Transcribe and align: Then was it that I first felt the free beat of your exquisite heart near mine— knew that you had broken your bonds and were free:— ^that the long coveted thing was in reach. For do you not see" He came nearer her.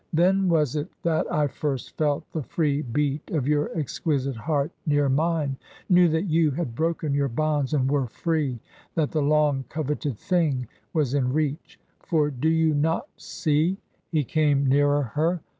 Then 0.13 0.49
was 0.49 0.75
it 0.75 0.89
that 1.03 1.31
I 1.31 1.45
first 1.45 1.95
felt 1.95 2.23
the 2.31 2.41
free 2.41 2.81
beat 2.81 3.29
of 3.29 3.47
your 3.47 3.69
exquisite 3.77 4.35
heart 4.35 4.71
near 4.87 5.09
mine— 5.09 5.57
knew 5.89 6.09
that 6.09 6.23
you 6.25 6.49
had 6.49 6.73
broken 6.73 7.13
your 7.13 7.27
bonds 7.27 7.75
and 7.75 7.87
were 7.87 8.07
free:— 8.07 8.59
^that 8.97 9.11
the 9.11 9.21
long 9.21 9.63
coveted 9.69 10.17
thing 10.17 10.67
was 10.91 11.13
in 11.13 11.31
reach. 11.31 11.79
For 11.99 12.31
do 12.31 12.49
you 12.49 12.73
not 12.73 13.09
see" 13.15 13.77
He 14.11 14.23
came 14.23 14.65
nearer 14.65 15.03
her. 15.03 15.39